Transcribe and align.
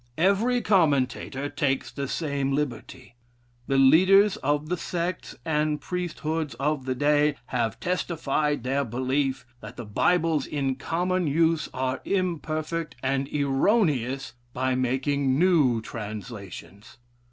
Every 0.17 0.61
commentator 0.61 1.47
takes 1.47 1.91
the 1.91 2.07
same 2.07 2.53
liberty. 2.53 3.13
The 3.67 3.77
leaders 3.77 4.35
of 4.37 4.67
the 4.67 4.75
sects 4.75 5.35
and 5.45 5.79
priesthoods 5.79 6.55
of 6.55 6.85
the 6.85 6.95
day 6.95 7.35
have 7.53 7.79
testified 7.79 8.63
their 8.63 8.83
belief 8.83 9.45
that 9.59 9.77
the 9.77 9.85
Bibles 9.85 10.47
in 10.47 10.73
common 10.73 11.27
use 11.27 11.69
are 11.71 12.01
imperfect 12.03 12.95
and 13.03 13.27
erroneous 13.31 14.33
by 14.53 14.73
making 14.73 15.37
new 15.37 15.83
translations. 15.83 16.97